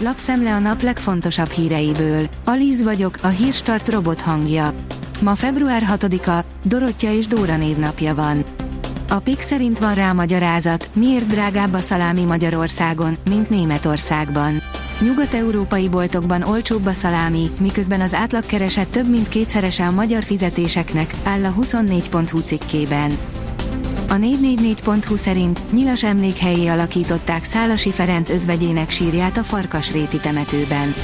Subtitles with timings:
[0.00, 2.28] lapszemle a nap legfontosabb híreiből.
[2.44, 4.72] Alíz vagyok, a hírstart robot hangja.
[5.20, 8.44] Ma február 6-a, Dorottya és Dóra névnapja van.
[9.08, 14.62] A PIK szerint van rá magyarázat, miért drágább a szalámi Magyarországon, mint Németországban.
[15.00, 21.44] Nyugat-európai boltokban olcsóbb a szalámi, miközben az átlagkereset több mint kétszerese a magyar fizetéseknek, áll
[21.44, 23.18] a 24.hu cikkében.
[24.10, 30.94] A 444.hu szerint nyilas emlékhelyé alakították Szálasi Ferenc özvegyének sírját a Farkasréti temetőben.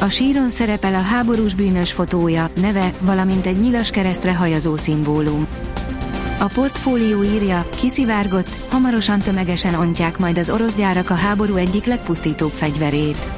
[0.00, 5.46] A síron szerepel a háborús bűnös fotója, neve, valamint egy nyilas keresztre hajazó szimbólum.
[6.38, 12.52] A portfólió írja, kiszivárgott, hamarosan tömegesen ontják majd az orosz gyárak a háború egyik legpusztítóbb
[12.52, 13.28] fegyverét.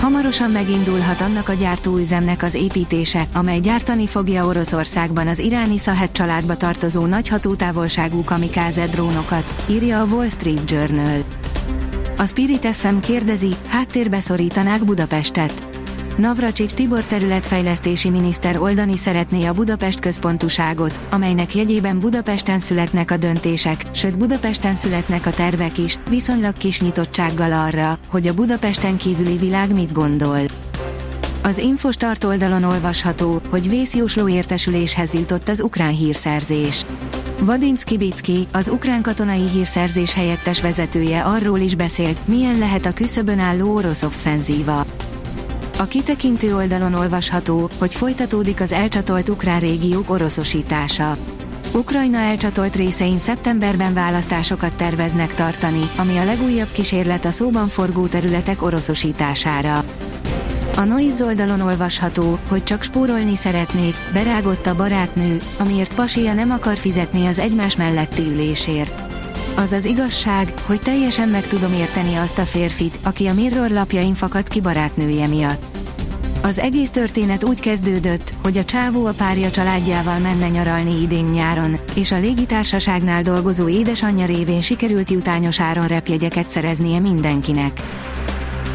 [0.00, 6.56] Hamarosan megindulhat annak a gyártóüzemnek az építése, amely gyártani fogja Oroszországban az iráni Szahet családba
[6.56, 11.24] tartozó nagy hatótávolságú kamikáze drónokat, írja a Wall Street Journal.
[12.16, 15.69] A Spirit FM kérdezi, háttérbe szorítanák Budapestet.
[16.20, 23.82] Navracsics Tibor területfejlesztési miniszter oldani szeretné a Budapest központuságot, amelynek jegyében Budapesten születnek a döntések,
[23.92, 29.74] sőt Budapesten születnek a tervek is, viszonylag kis nyitottsággal arra, hogy a Budapesten kívüli világ
[29.74, 30.38] mit gondol.
[31.42, 36.84] Az Infostart oldalon olvasható, hogy vészjósló értesüléshez jutott az ukrán hírszerzés.
[37.38, 43.38] Vadim Skibicki, az ukrán katonai hírszerzés helyettes vezetője arról is beszélt, milyen lehet a küszöbön
[43.38, 44.84] álló orosz offenzíva.
[45.80, 51.16] A kitekintő oldalon olvasható, hogy folytatódik az elcsatolt ukrán régiók oroszosítása.
[51.74, 58.62] Ukrajna elcsatolt részein szeptemberben választásokat terveznek tartani, ami a legújabb kísérlet a szóban forgó területek
[58.62, 59.84] oroszosítására.
[60.76, 66.76] A Noiz oldalon olvasható, hogy csak spórolni szeretnék, berágott a barátnő, amiért pasia nem akar
[66.76, 69.09] fizetni az egymás melletti ülésért.
[69.60, 74.14] Az az igazság, hogy teljesen meg tudom érteni azt a férfit, aki a Mirror lapjain
[74.14, 75.62] fakadt ki barátnője miatt.
[76.42, 81.78] Az egész történet úgy kezdődött, hogy a csávó a párja családjával menne nyaralni idén nyáron,
[81.94, 87.80] és a légitársaságnál dolgozó édesanyja révén sikerült jutányos áron repjegyeket szereznie mindenkinek.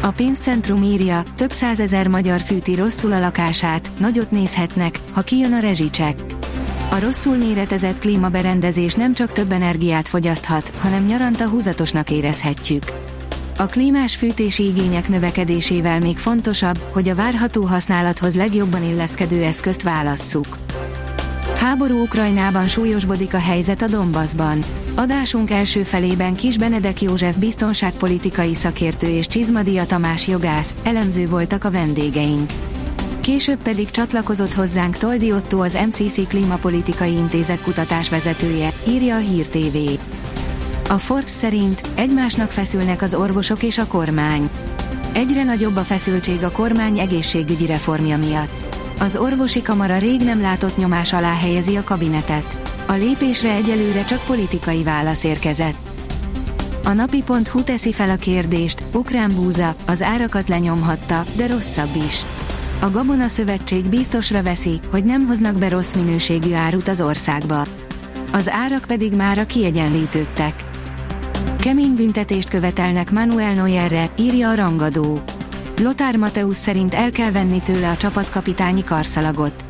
[0.02, 5.60] A pénzcentrum írja, több százezer magyar fűti rosszul a lakását, nagyot nézhetnek, ha kijön a
[5.60, 6.20] rezsicsek.
[6.90, 12.84] A rosszul méretezett klímaberendezés nem csak több energiát fogyaszthat, hanem nyaranta húzatosnak érezhetjük.
[13.58, 20.58] A klímás fűtési igények növekedésével még fontosabb, hogy a várható használathoz legjobban illeszkedő eszközt válasszuk.
[21.56, 24.64] Háború Ukrajnában súlyosbodik a helyzet a Donbassban.
[24.94, 31.70] Adásunk első felében Kis Benedek József biztonságpolitikai szakértő és Csizmadia Tamás jogász, elemző voltak a
[31.70, 32.50] vendégeink.
[33.26, 39.76] Később pedig csatlakozott hozzánk Toldi Otto az MCC Klímapolitikai Intézet kutatásvezetője, írja a Hír TV.
[40.90, 44.50] A Forbes szerint egymásnak feszülnek az orvosok és a kormány.
[45.12, 48.78] Egyre nagyobb a feszültség a kormány egészségügyi reformja miatt.
[49.00, 52.74] Az orvosi kamara rég nem látott nyomás alá helyezi a kabinetet.
[52.86, 55.76] A lépésre egyelőre csak politikai válasz érkezett.
[56.84, 62.22] A napi.hu teszi fel a kérdést, ukrán búza, az árakat lenyomhatta, de rosszabb is.
[62.80, 67.66] A Gabona Szövetség biztosra veszi, hogy nem hoznak be rossz minőségű árut az országba.
[68.32, 70.54] Az árak pedig mára kiegyenlítődtek.
[71.58, 75.20] Kemény büntetést követelnek Manuel Neuerre, írja a rangadó.
[75.78, 79.64] Lothar Mateusz szerint el kell venni tőle a csapatkapitányi karszalagot.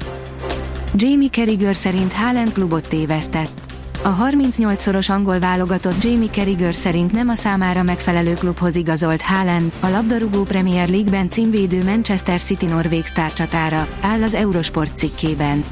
[0.95, 3.66] Jamie Carragher szerint Haaland klubot tévesztett.
[4.07, 9.89] A 38-szoros angol válogatott Jamie Carragher szerint nem a számára megfelelő klubhoz igazolt Haaland, a
[9.89, 15.65] labdarúgó Premier League-ben címvédő Manchester City norvég sztárcsatára, áll az Eurosport cikkében.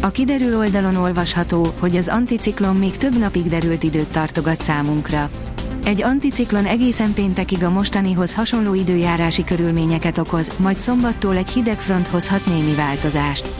[0.00, 5.30] A kiderül oldalon olvasható, hogy az anticiklon még több napig derült időt tartogat számunkra.
[5.84, 12.06] Egy anticiklon egészen péntekig a mostanihoz hasonló időjárási körülményeket okoz, majd szombattól egy hideg front
[12.06, 13.59] hozhat némi változást.